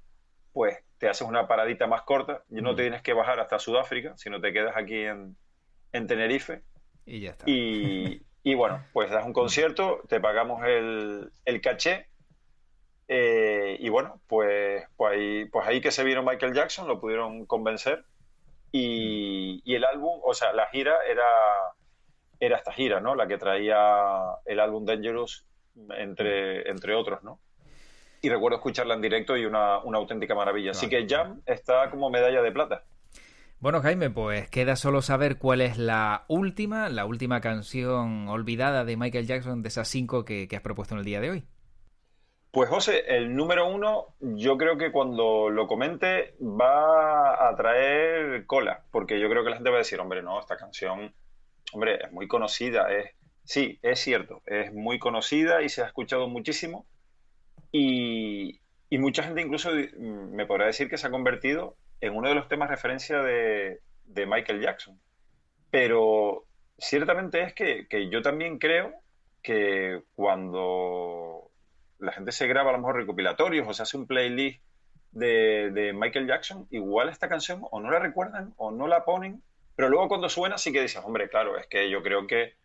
[0.54, 4.15] pues te haces una paradita más corta y no te tienes que bajar hasta Sudáfrica,
[4.17, 5.36] sino te quedas aquí en,
[5.91, 6.62] en Tenerife
[7.06, 7.49] Y ya está.
[7.49, 12.08] y, y bueno, pues das un concierto, te pagamos el, el caché.
[13.08, 17.45] eh, y bueno, pues, pues, ahí, pues ahí que se vino Michael Jackson, lo pudieron
[17.47, 18.05] convencer.
[18.71, 21.25] Y, y el álbum, o sea, la gira era,
[22.39, 23.15] era esta gira, ¿no?
[23.15, 23.77] La que traía
[24.45, 25.47] el álbum Dangerous,
[25.97, 27.39] entre, entre otros, ¿no?
[28.21, 30.71] Y recuerdo escucharla en directo y una, una auténtica maravilla.
[30.71, 32.84] Así que Jam está como medalla de plata.
[33.60, 38.98] Bueno, Jaime, pues queda solo saber cuál es la última, la última canción olvidada de
[38.98, 41.48] Michael Jackson de esas cinco que, que has propuesto en el día de hoy.
[42.52, 48.86] Pues José, el número uno, yo creo que cuando lo comente va a traer cola,
[48.91, 51.13] porque yo creo que la gente va a decir, hombre, no, esta canción,
[51.74, 53.12] hombre, es muy conocida, es,
[53.44, 56.86] sí, es cierto, es muy conocida y se ha escuchado muchísimo
[57.74, 62.36] y, y mucha gente incluso me podrá decir que se ha convertido en uno de
[62.36, 64.99] los temas referencia de, de Michael Jackson.
[65.71, 66.45] Pero
[66.77, 68.93] ciertamente es que, que yo también creo
[69.41, 71.51] que cuando
[71.99, 74.62] la gente se graba a lo mejor recopilatorios o se hace un playlist
[75.12, 79.41] de, de Michael Jackson, igual esta canción o no la recuerdan o no la ponen,
[79.75, 82.55] pero luego cuando suena sí que dices, hombre, claro, es que yo creo que,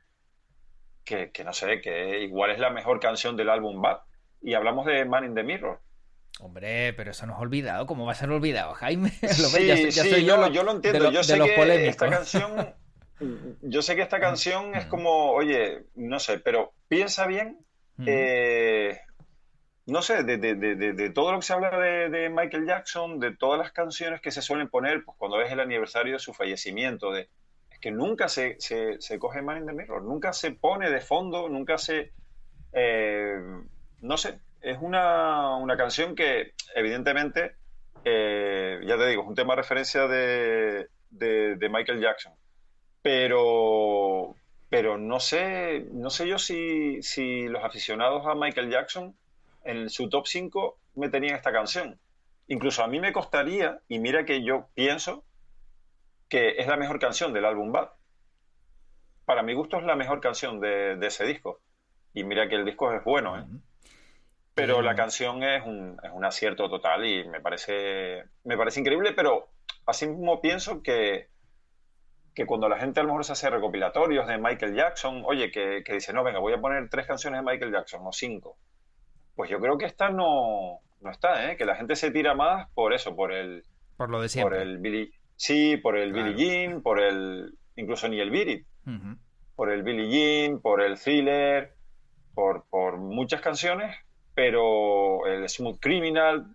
[1.05, 4.01] que, que no sé, que igual es la mejor canción del álbum Bad.
[4.43, 5.81] Y hablamos de Man in the Mirror.
[6.41, 7.87] Hombre, pero eso nos ha olvidado.
[7.87, 9.13] ¿Cómo va a ser olvidado, Jaime?
[9.23, 10.99] Lo ves, Sí, ya soy- ya sí, soy no, lo- yo lo entiendo.
[10.99, 11.89] de lo- yo sé que polémicos.
[11.91, 12.75] esta canción,
[13.63, 17.59] yo sé que esta canción es como, oye, no sé, pero piensa bien,
[17.99, 18.05] Mm.
[18.09, 19.01] eh,
[19.87, 22.67] no sé, de, de- de- de- de todo lo que se habla de, de Michael
[22.67, 26.19] Jackson, de todas las canciones que se suelen poner, pues cuando es el aniversario de
[26.19, 27.29] su fallecimiento, de,
[27.71, 31.01] es que nunca se, se, se coge Man in the Mirror, nunca se pone de
[31.01, 32.13] fondo, nunca se,
[32.73, 33.35] eh,
[34.01, 37.57] no sé, es una, una canción que evidentemente,
[38.05, 42.33] eh, ya te digo, es un tema de referencia de, de- Michael Jackson.
[43.03, 44.37] Pero,
[44.69, 49.17] pero no sé, no sé yo si, si los aficionados a Michael Jackson
[49.65, 51.99] en su top 5 me tenían esta canción.
[52.49, 55.25] Incluso a mí me costaría, y mira que yo pienso
[56.29, 57.91] que es la mejor canción del álbum Bad.
[59.25, 61.61] Para mi gusto es la mejor canción de, de ese disco.
[62.13, 63.45] Y mira que el disco es bueno, ¿eh?
[64.55, 69.13] Pero la canción es un, es un acierto total y me parece, me parece increíble,
[69.15, 69.49] pero
[69.87, 71.29] asimismo pienso que,
[72.35, 75.83] que cuando la gente a lo mejor se hace recopilatorios de Michael Jackson, oye, que,
[75.85, 78.59] que dice, no, venga, voy a poner tres canciones de Michael Jackson o cinco.
[79.35, 81.57] Pues yo creo que esta no, no está, ¿eh?
[81.57, 83.65] Que la gente se tira más por eso, por el...
[83.97, 84.59] Por lo de siempre.
[84.59, 85.13] Por el Billy...
[85.37, 87.55] Sí, por el Billie Jean, por el...
[87.77, 88.65] Incluso ni el Beat
[89.57, 91.73] Por el Billie Jean, por el Thriller,
[92.35, 93.97] por, por muchas canciones,
[94.41, 96.47] pero el Smooth Criminal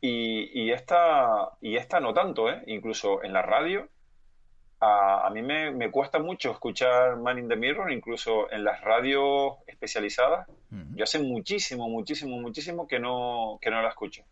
[0.00, 2.64] y, y, esta, y esta no tanto, ¿eh?
[2.66, 3.88] Incluso en la radio
[4.80, 10.48] a, mí me, cuesta mucho escuchar Man in the Mirror, incluso en las radios especializadas.
[10.96, 14.24] Yo hace muchísimo, muchísimo, muchísimo que no, que no la escucho.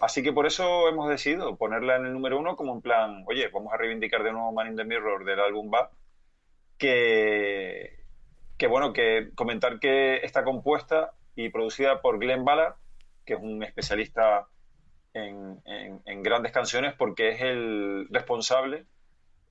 [0.00, 3.48] Así que por eso hemos decidido ponerla en el número uno como en plan, oye,
[3.48, 5.88] vamos a reivindicar de nuevo Man in the Mirror del álbum Bad,
[6.78, 8.04] que,
[8.56, 11.10] que bueno, que comentar que está compuesta
[11.44, 12.74] y producida por Glenn Ballard,
[13.24, 14.46] que es un especialista
[15.12, 18.86] en, en grandes canciones porque es el responsable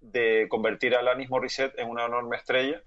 [0.02, 2.82] de convertir a Alanis Morissette en una enorme estrella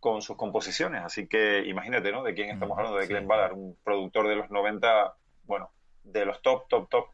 [0.00, 1.02] con sus composiciones.
[1.04, 2.22] Así que imagínate, ¿no?
[2.22, 5.70] De quién estamos hablando, de Glenn Ballard, un productor de los 90, bueno,
[6.04, 7.06] de los top, top, top.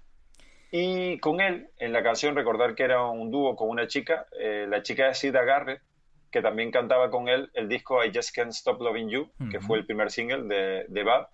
[0.70, 4.66] Y con él, en la canción, recordar que era un dúo con una chica, eh,
[4.68, 5.82] la chica de Sida Garrett,
[6.30, 9.78] que también cantaba con él el disco I Just Can't Stop Loving You, que fue
[9.78, 11.28] el primer single de, de Bad.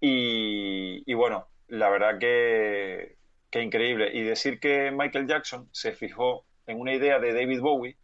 [0.00, 3.16] Y, bueno, la verdad que,
[3.50, 4.10] que increíble.
[4.12, 7.96] Y decir que Michael Jackson se fijó en una idea de David Bowie,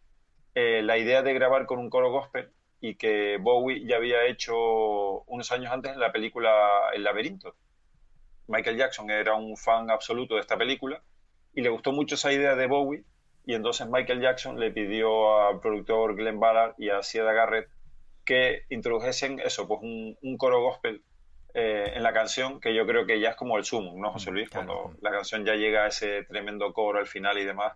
[0.55, 2.51] eh, la idea de grabar con un coro gospel
[2.81, 6.51] y que Bowie ya había hecho unos años antes en la película
[6.93, 7.55] El laberinto.
[8.49, 11.03] Michael Jackson era un fan absoluto de esta película
[11.55, 13.05] y le gustó mucho esa idea de Bowie
[13.47, 17.69] y entonces Michael Jackson le pidió al productor Glenn Ballard y a Sieda Garrett
[18.25, 21.03] que introdujesen eso, pues un, coro gospel
[21.55, 24.31] eh, en la canción, que yo creo que ya es como el sumo, ¿no, José
[24.31, 24.49] Luis?
[24.49, 27.75] Cuando la canción ya llega a ese tremendo coro al final y demás,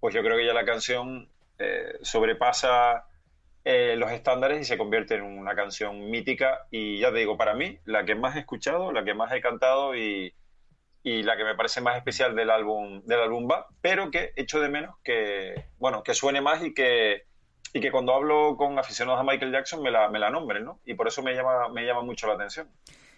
[0.00, 3.06] pues yo creo que ya la canción eh, sobrepasa
[3.64, 7.54] eh, los estándares y se convierte en una canción mítica y ya te digo, para
[7.54, 10.34] mí, la que más he escuchado, la que más he cantado y,
[11.02, 14.70] la que me parece más especial del álbum del álbum va, pero que echo de
[14.70, 17.26] menos que, bueno, que suene más y que,
[17.72, 20.80] y que cuando hablo con aficionados a Michael Jackson me la, me la nombren, ¿no?
[20.84, 22.68] Y por eso me llama, me llama mucho la atención.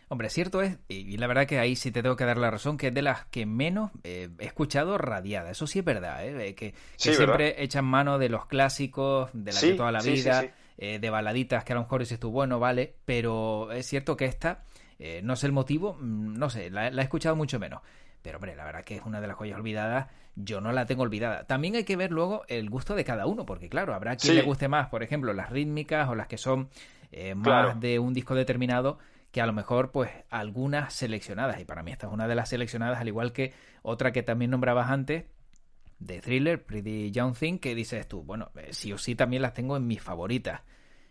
[0.09, 2.79] Hombre, cierto es, y la verdad que ahí sí te tengo que dar la razón,
[2.79, 5.51] que es de las que menos eh, he escuchado radiada.
[5.51, 6.55] Eso sí es verdad, ¿eh?
[6.55, 11.11] que, siempre echan mano de los clásicos, de la de toda la vida, eh, de
[11.11, 14.63] baladitas que a lo mejor dices tú, bueno, vale, pero es cierto que esta,
[15.01, 17.83] eh, no sé el motivo, mm, no sé, la, he escuchado mucho menos.
[18.27, 21.03] Pero hombre, la verdad que es una de las joyas olvidadas, yo no la tengo
[21.03, 21.47] olvidada.
[21.47, 24.43] También hay que ver luego el gusto de cada uno, porque claro, habrá quien le
[24.43, 26.69] guste más, por ejemplo, las rítmicas o las que son
[27.37, 28.99] más de un disco determinado
[29.31, 32.49] que a lo mejor pues algunas seleccionadas, y para mí esta es una de las
[32.49, 35.25] seleccionadas, al igual que otra que también nombrabas antes,
[35.99, 39.55] de Thriller, Pretty Young Thing, que dices tú, bueno, eh, sí o sí también las
[39.55, 40.63] tengo en mis favoritas.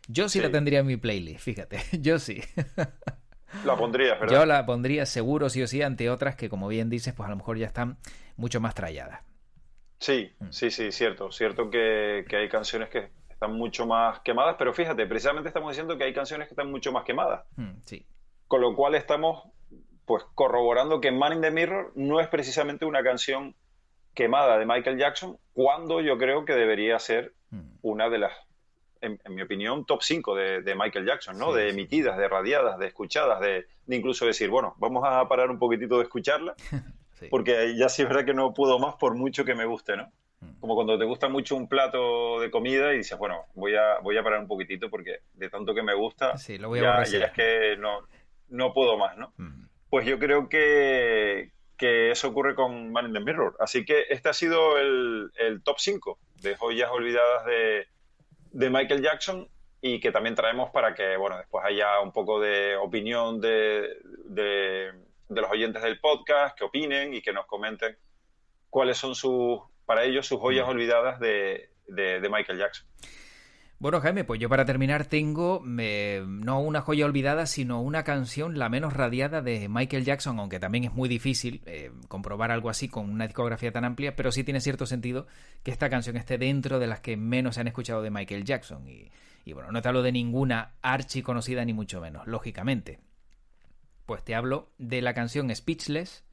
[0.08, 2.42] Yo sí, la tendría en mi playlist, fíjate, yo sí.
[3.64, 4.34] La pondría, ¿verdad?
[4.34, 7.30] Yo la pondría seguro sí o sí ante otras que, como bien dices, pues a
[7.30, 7.98] lo mejor ya están
[8.38, 9.22] mucho más tralladas.
[10.00, 10.48] Sí, mm.
[10.50, 11.32] sí, sí, cierto.
[11.32, 15.98] Cierto que, que hay canciones que están mucho más quemadas, pero fíjate, precisamente estamos diciendo
[15.98, 17.46] que hay canciones que están mucho más quemadas.
[17.56, 18.06] Mm, sí.
[18.48, 19.44] Con lo cual estamos
[20.06, 23.56] pues corroborando que Man in the Mirror no es precisamente una canción
[24.14, 27.78] quemada de Michael Jackson, cuando yo creo que debería ser hmm.
[27.82, 28.32] una de las,
[29.06, 31.54] en, mi opinión, top 5 de, Michael Jackson, ¿no?
[31.54, 35.98] de emitidas, de radiadas, de escuchadas, de, incluso decir, bueno, vamos a parar un poquitito
[35.98, 36.56] de escucharla,
[37.30, 40.12] porque ya sí es verdad que no puedo más por mucho que me guste, ¿no?
[40.42, 40.60] Hmm.
[40.60, 44.18] Como cuando te gusta mucho un plato de comida y dices, bueno, voy a, voy
[44.18, 47.26] a parar un poquitito porque de tanto que me gusta, lo voy a ya, ya
[47.28, 48.06] es que no,
[48.50, 49.34] no puedo más, ¿no?
[49.90, 53.56] Pues yo creo que, eso ocurre con Man in the Mirror.
[53.60, 55.32] Así que este ha sido el,
[55.64, 57.88] top 5 de joyas olvidadas de,
[58.56, 59.48] Michael Jackson
[59.82, 64.92] y que también traemos para que, bueno, después haya un poco de opinión de, de,
[65.30, 67.98] los oyentes del podcast, que opinen y que nos comenten
[68.70, 71.70] cuáles son sus, para ellos, sus joyas olvidadas de
[72.30, 72.88] Michael Jackson.
[73.78, 78.70] Bueno, Jaime, pues yo para terminar tengo no una joya olvidada, sino una canción la
[78.70, 83.10] menos radiada de Michael Jackson, aunque también es muy difícil eh, comprobar algo así con
[83.10, 85.28] una discografía tan amplia, pero sí tiene cierto sentido
[85.62, 88.88] que esta canción esté dentro de las que menos se han escuchado de Michael Jackson.
[88.88, 89.12] Y,
[89.44, 93.02] y bueno, no te hablo de ninguna archi conocida ni mucho menos, lógicamente.
[94.06, 96.24] Pues te hablo de la canción Speechless,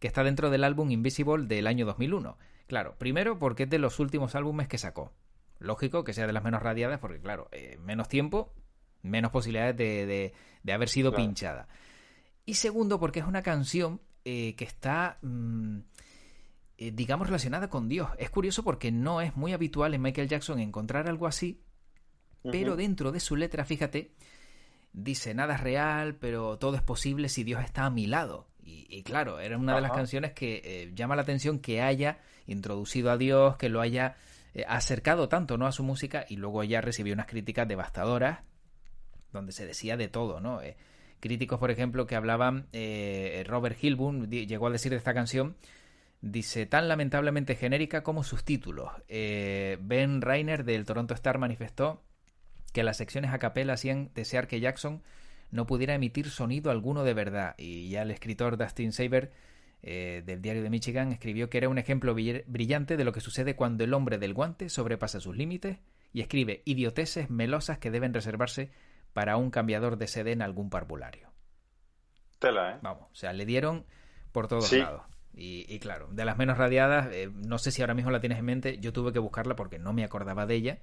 [0.00, 2.36] que está dentro del álbum Invisible del año 2001.
[2.66, 5.12] Claro, primero porque es de los últimos álbumes que sacó
[5.60, 8.52] lógico que sea de las menos radiadas, porque claro, eh, menos tiempo,
[9.02, 11.68] menos posibilidades de, de, haber sido pinchada.
[12.44, 15.18] Y segundo, porque es una canción eh, que está...
[15.22, 15.80] Mm,
[16.82, 18.08] eh, digamos, relacionada con Dios.
[18.16, 21.60] Es curioso porque no es muy habitual en Michael Jackson encontrar algo así,
[22.42, 24.14] pero dentro de su letra, fíjate,
[24.94, 28.48] dice, nada es real, pero todo es posible si Dios está a mi lado.
[28.62, 33.10] Y, claro, era una de las canciones que eh, llama la atención que haya introducido
[33.10, 34.16] a Dios, que lo haya
[34.54, 35.66] eh, acercado tanto ¿no?
[35.66, 38.40] a su música y luego ya recibió unas críticas devastadoras
[39.32, 40.60] donde se decía de todo, ¿no?
[40.60, 40.76] Eh,
[41.20, 42.66] críticos, por ejemplo, que hablaban,
[43.46, 45.54] Robert Hilburn llegó a decir de esta canción,
[46.20, 48.90] dice, tan lamentablemente genérica como sus títulos.
[49.08, 52.02] ben Reiner del Toronto Star manifestó
[52.72, 55.02] que las secciones a capela hacían desear que Jackson
[55.50, 57.54] no pudiera emitir sonido alguno de verdad.
[57.58, 59.32] Y ya el escritor Dustin Saber
[59.82, 63.56] eh, del diario de Michigan escribió que era un ejemplo brillante de lo que sucede
[63.56, 65.78] cuando el hombre del guante sobrepasa sus límites
[66.12, 68.70] y escribe idioteces melosas que deben reservarse
[69.12, 71.30] para un cambiador de sede en algún parvulario.
[72.38, 72.78] Tela, ¿eh?
[72.82, 73.84] Vamos, o sea, le dieron
[74.32, 75.02] por todos lados.
[75.32, 78.44] Y, claro, de las menos radiadas, eh, no sé si ahora mismo la tienes en
[78.44, 80.78] mente, yo tuve que buscarla porque no me acordaba de ella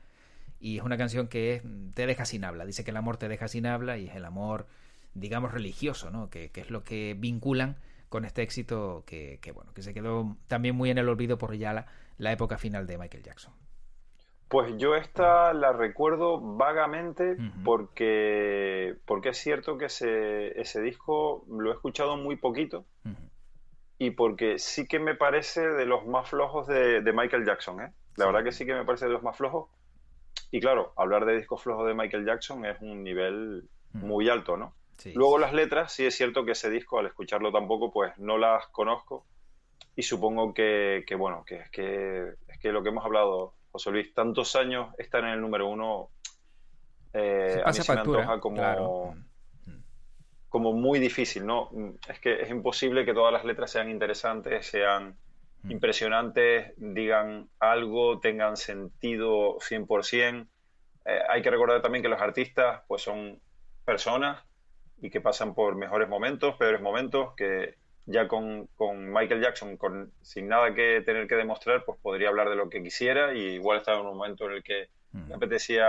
[0.60, 1.62] y es una canción que
[1.94, 2.66] te deja sin habla.
[2.66, 4.68] Dice que el amor te deja sin habla y es el amor,
[5.14, 6.30] digamos, religioso, ¿no?
[6.30, 7.78] Que, es lo que vinculan
[8.10, 11.86] con este éxito que, bueno, que se quedó también muy en el olvido por ya
[12.18, 13.54] la, época final de Michael Jackson.
[14.48, 21.70] Pues yo esta la recuerdo vagamente porque, porque es cierto que ese, ese, disco lo
[21.70, 22.86] he escuchado muy poquito
[24.00, 27.82] y porque sí que me parece de los más flojos de, Michael Jackson.
[27.82, 27.92] ¿eh?
[28.16, 29.70] La verdad que sí que me parece de los más flojos
[30.52, 34.74] y claro, hablar de disco flojo de Michael Jackson es un nivel muy alto, ¿no?
[35.14, 38.68] Luego las letras, sí es cierto que ese disco, al escucharlo tampoco, pues no las
[38.68, 39.26] conozco.
[39.96, 44.14] Y supongo que, bueno, que es, que es que lo que hemos hablado, José Luis,
[44.14, 46.10] tantos años estar en el número uno,
[47.14, 49.16] eh, a mí se me antoja como,
[49.66, 49.72] mm.
[50.50, 51.70] como muy difícil, ¿no?
[52.08, 55.18] Es que es imposible que todas las letras sean interesantes, sean
[55.64, 55.72] Mm.
[55.72, 60.48] impresionantes, digan algo, tengan sentido 100%.
[61.06, 63.40] Eh, hay que recordar también que los artistas pues son
[63.86, 64.44] personas
[65.02, 70.48] y que pasan por mejores momentos, peores momentos, que ya con, Michael Jackson, con, sin
[70.48, 74.00] nada que tener que demostrar, pues podría hablar de lo que quisiera y igual estaba
[74.00, 75.88] en un momento en el que me apetecía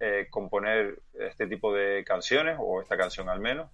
[0.00, 3.70] eh, componer este tipo de canciones, o esta canción al menos.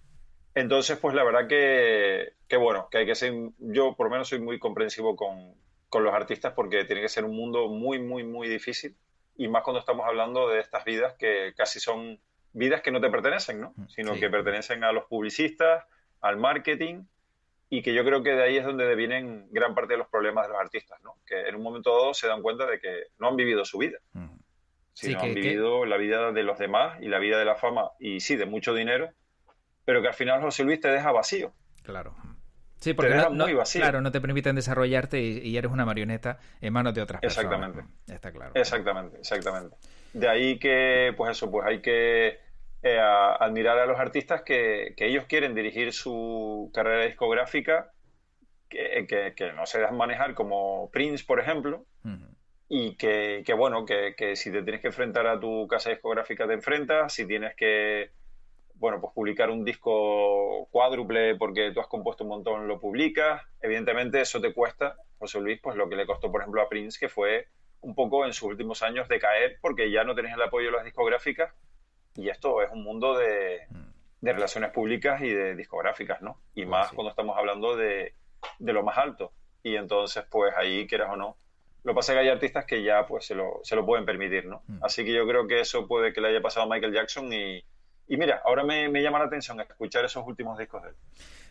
[0.55, 4.29] Entonces, pues la verdad que, que, bueno, que hay que ser, yo por lo menos
[4.29, 5.55] soy muy comprensivo con,
[5.89, 8.97] con, los artistas porque tiene que ser un mundo muy, muy, muy difícil
[9.37, 12.21] y más cuando estamos hablando de estas vidas que casi son
[12.53, 13.73] vidas que no te pertenecen, ¿no?
[13.77, 15.85] Mm, Sino que pertenecen a los publicistas,
[16.21, 17.05] al marketing
[17.69, 20.47] y que yo creo que de ahí es donde vienen gran parte de los problemas
[20.47, 21.17] de los artistas, ¿no?
[21.27, 23.99] Que en un momento dado se dan cuenta de que no han vivido su vida,
[24.13, 24.29] mm.
[24.93, 28.21] sino han vivido la vida de los demás y la vida de la fama y
[28.21, 29.11] sí, de mucho dinero,
[29.85, 31.53] pero que al final José Luis te deja vacío.
[31.83, 32.15] Claro.
[32.81, 33.83] Sí, porque no, muy vacío.
[33.83, 37.53] Claro, no te permiten desarrollarte y, eres una marioneta en manos de otras personas.
[37.53, 38.13] Exactamente.
[38.13, 38.53] Está claro.
[38.55, 39.77] Exactamente, exactamente.
[40.13, 42.39] De ahí que, pues eso, pues hay que
[42.83, 47.93] eh, admirar a los artistas que, ellos quieren dirigir su carrera discográfica,
[48.69, 51.85] que, no se dejan manejar como Prince, por ejemplo,
[52.69, 56.55] y que, bueno, que, que si te tienes que enfrentar a tu casa discográfica te
[56.55, 58.11] enfrentas, si tienes que
[58.81, 63.43] bueno, pues publicar un disco cuádruple porque tú has compuesto un montón, lo publicas.
[63.61, 66.99] Evidentemente eso te cuesta, José Luis, pues lo que le costó, por ejemplo, a Prince,
[66.99, 67.49] que fue
[67.83, 70.73] un poco en sus últimos años de caer porque ya no tenés el apoyo de
[70.73, 71.53] las discográficas
[72.15, 74.27] y esto es un mundo de, mm.
[74.27, 76.41] relaciones públicas y de discográficas, ¿no?
[76.55, 78.15] Y más cuando estamos hablando de,
[78.59, 79.33] lo más alto.
[79.63, 81.37] Y entonces, pues ahí, quieras o no,
[81.85, 84.63] lo pasa que hay artistas que ya pues se lo, se lo pueden permitir, ¿no?
[84.67, 84.85] Mm.
[84.85, 87.65] Así que yo creo que eso puede que le haya pasado a Michael Jackson y,
[88.11, 90.95] y mira, ahora me, llama la atención escuchar esos últimos discos de él.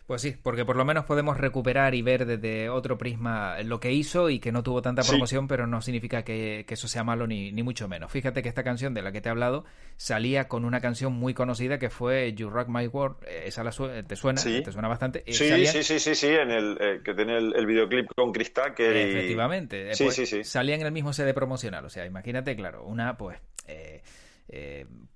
[0.06, 3.92] Pues sí, porque por lo menos podemos recuperar y ver desde otro prisma lo que
[3.92, 7.52] hizo y que no tuvo tanta promoción, pero no significa que, eso sea malo ni,
[7.52, 8.10] ni, mucho menos.
[8.10, 9.64] Fíjate que esta canción de la que te he hablado
[9.96, 13.16] salía con una canción muy conocida que fue You Rock My World.
[13.26, 14.62] Eh, esa la te suena, sí.
[14.64, 15.22] te suena bastante.
[15.26, 18.52] Eh, sí, sí, sí, sí, sí, en el eh, que tiene el, videoclip con Chris
[18.52, 18.96] Tucker.
[18.96, 19.94] Efectivamente.
[19.94, 20.44] Sí, pues sí, sí.
[20.44, 21.84] Salía en el mismo CD promocional.
[21.84, 24.02] O sea, imagínate, claro, una pues eh,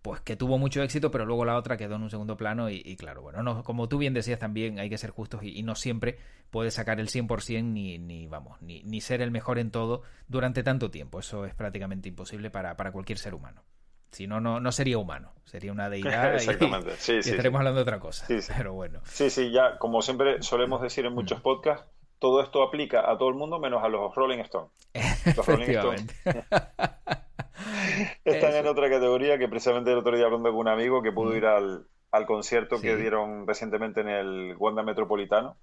[0.02, 2.96] pues que tuvo mucho éxito, pero luego la otra quedó en un segundo plano y,
[2.96, 6.18] claro, bueno, no, como tú bien decías también hay que ser justos y, no siempre
[6.50, 10.62] puede sacar el 100% ni, ni vamos, ni, ni, ser el mejor en todo durante
[10.62, 11.18] tanto tiempo.
[11.18, 13.64] Eso es prácticamente imposible para, para cualquier ser humano.
[14.12, 16.92] Si no, no, no sería humano, sería una deidad Exactamente.
[16.92, 18.26] y, sí, estaremos hablando de otra cosa.
[18.56, 19.00] Pero bueno.
[19.04, 21.84] Sí, sí, ya como siempre solemos decir en muchos podcasts,
[22.18, 24.70] todo esto aplica a todo el mundo menos a los Rolling Stones.
[25.36, 26.06] Los Rolling Stones.
[28.24, 31.36] Están en otra categoría que precisamente el otro día hablando con un amigo que pudo
[31.36, 31.86] ir al,
[32.26, 35.56] concierto que dieron recientemente en el Wanda Metropolitano.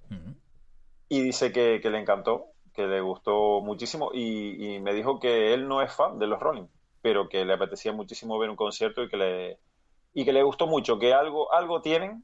[1.09, 5.81] Y dice que, le encantó que le gustó muchísimo y, me dijo que él no
[5.81, 6.67] es fan de los Rolling,
[7.01, 9.59] pero que le apetecía muchísimo ver un concierto y que le,
[10.13, 12.23] y que le gustó mucho, que algo, algo tienen,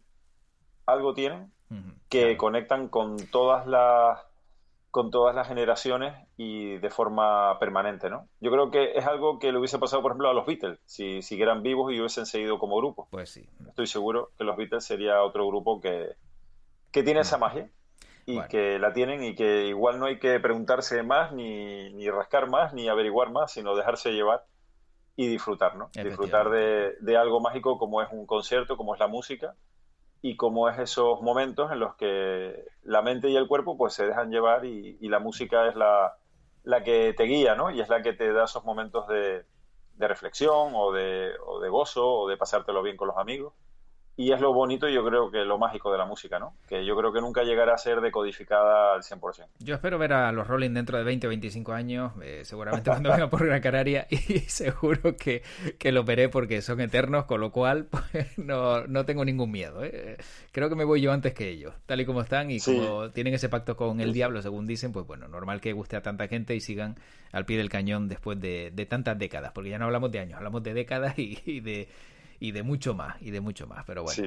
[0.87, 1.51] algo tienen,
[2.09, 4.19] que conectan con todas las
[4.89, 8.27] con todas las generaciones y de forma permanente, ¿no?
[8.39, 11.21] Yo creo que es algo que le hubiese pasado, por ejemplo, a los Beatles, si
[11.21, 13.07] siguieran vivos y hubiesen seguido como grupo.
[13.11, 13.47] Pues sí.
[13.67, 16.15] Estoy seguro que los Beatles sería otro grupo que,
[16.91, 17.69] que tiene esa magia
[18.25, 22.49] y que la tienen y que igual no hay que preguntarse más, ni, ni, rascar
[22.49, 24.45] más, ni averiguar más, sino dejarse llevar
[25.15, 25.89] y disfrutar, ¿no?
[25.93, 29.53] Disfrutar de, de, algo mágico como es un concierto, como es la música
[30.21, 34.07] y como es esos momentos en los que la mente y el cuerpo pues se
[34.07, 36.17] dejan llevar y, y la música es la,
[36.63, 37.71] la, que te guía, ¿no?
[37.71, 39.45] Y es la que te da esos momentos de,
[39.95, 43.53] de reflexión o de, o de gozo o de pasártelo bien con los amigos
[44.19, 46.55] y es lo bonito y yo creo que lo mágico de la música, ¿no?
[46.67, 49.45] Que yo creo que nunca llegará a ser decodificada al 100%.
[49.59, 53.11] Yo espero ver a los Rolling dentro de 20 o 25 años, eh, seguramente cuando
[53.11, 55.43] venga por Gran Canaria, y seguro que,
[55.77, 59.83] que lo veré porque son eternos, con lo cual pues, no, no tengo ningún miedo.
[59.83, 60.17] ¿eh?
[60.51, 63.35] Creo que me voy yo antes que ellos, tal y como están y como tienen
[63.35, 66.55] ese pacto con el diablo, según dicen, pues bueno, normal que guste a tanta gente
[66.55, 66.95] y sigan
[67.31, 70.37] al pie del cañón después de, de tantas décadas, porque ya no hablamos de años,
[70.37, 71.87] hablamos de décadas y de
[72.39, 73.83] y de mucho más, y de mucho más.
[73.85, 74.23] Pero bueno.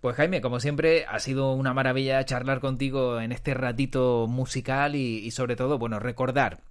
[0.00, 5.30] Pues Jaime, como siempre, ha sido una maravilla charlar contigo en este ratito musical y,
[5.30, 6.62] sobre todo, bueno, recordar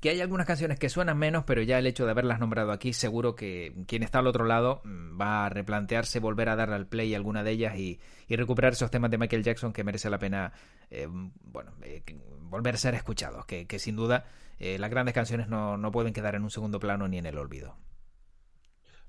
[0.00, 2.92] que hay algunas canciones que suenan menos, pero ya el hecho de haberlas nombrado aquí,
[2.92, 6.86] seguro que quien está al otro lado mm, va a replantearse volver a darle al
[6.86, 10.52] play alguna de ellas y, recuperar esos temas de Michael Jackson que merece la pena,
[10.90, 12.02] eh, bueno, eh,
[12.40, 14.24] volver a ser escuchados, que, sin duda
[14.58, 17.38] eh, las grandes canciones no, no pueden quedar en un segundo plano ni en el
[17.38, 17.76] olvido.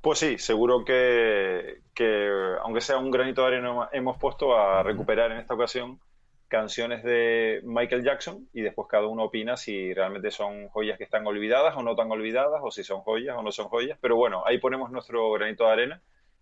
[0.06, 1.80] Pues sí, seguro que,
[2.62, 6.00] aunque sea un granito de arena, hemos puesto a recuperar en esta ocasión
[6.48, 11.26] canciones de Michael Jackson y después cada uno opina si realmente son joyas que están
[11.26, 13.98] olvidadas o no tan olvidadas o si son joyas o no son joyas.
[14.00, 16.02] Pero bueno, ahí ponemos nuestro granito de arena.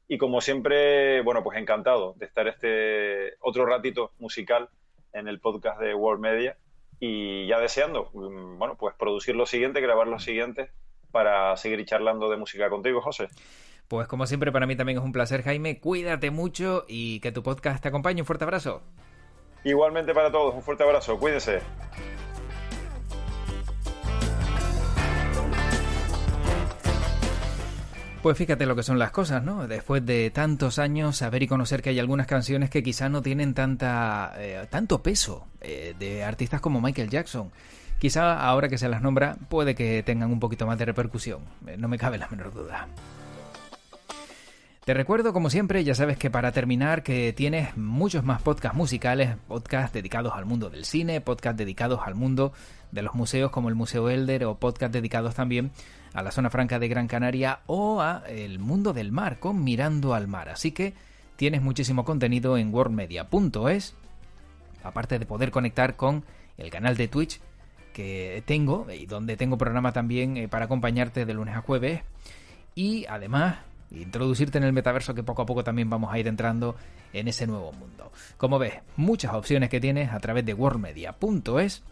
[0.10, 4.68] Y como siempre, bueno, pues encantado de estar este otro ratito musical
[5.14, 6.58] en el podcast de World Media.
[7.00, 10.70] Y ya deseando, mm, bueno, pues producir lo siguiente, grabar lo siguiente
[11.14, 13.30] para seguir charlando de música contigo, José.
[13.88, 15.80] Pues como siempre, para mí también es un placer, Jaime.
[15.80, 18.22] Cuídate mucho y que tu podcast te acompañe.
[18.22, 18.82] Un fuerte abrazo.
[19.64, 21.18] Igualmente para todos, un fuerte abrazo.
[21.20, 21.62] Cuídense.
[28.24, 29.68] Pues fíjate lo que son las cosas, ¿no?
[29.68, 33.54] Después de tantos años, saber y conocer que hay algunas canciones que quizá no tienen
[33.54, 37.52] tanta, eh, tanto peso eh, de artistas como Michael Jackson.
[38.04, 41.78] Quizá ahora que se las nombra puede que tengan un poquito más de repercusión, eh,
[41.78, 42.90] no me cabe la menor duda.
[44.84, 49.38] Te recuerdo, como siempre, ya sabes que para terminar, que tienes muchos más podcasts musicales,
[49.48, 52.52] podcasts dedicados al mundo del cine, podcasts dedicados al mundo
[52.92, 55.72] de los museos como el Museo Elder o podcasts dedicados también
[56.14, 60.14] a la zona franca de Gran Canaria o a el mundo del mar con Mirando
[60.14, 60.50] al Mar.
[60.50, 60.94] Así que
[61.38, 63.96] tienes muchísimo contenido en worldmedia.es,
[64.84, 66.26] aparte de poder conectar con
[66.58, 67.40] el canal de Twitch
[67.94, 72.02] que tengo y donde tengo programa también eh, para acompañarte de lunes a jueves
[72.76, 73.60] y además
[73.92, 76.76] introducirte en el metaverso que poco a poco también vamos a ir entrando
[77.14, 78.12] en ese nuevo mundo.
[78.38, 81.84] Como ves, muchas opciones que tienes a través de worldmedia.es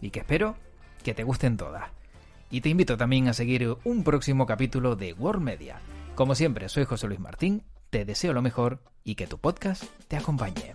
[0.00, 0.56] y que espero
[1.04, 1.90] que te gusten todas.
[2.50, 5.80] Y te invito también a seguir un próximo capítulo de World Media.
[6.14, 10.16] Como siempre, soy José Luis Martín, te deseo lo mejor y que tu podcast te
[10.16, 10.74] acompañe.